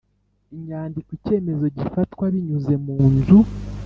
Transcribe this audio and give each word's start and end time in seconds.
inyandiko 0.55 1.09
Icyemezo 1.17 1.65
gifatwa 1.77 2.25
binyuze 2.33 2.73
munzu 2.83 3.37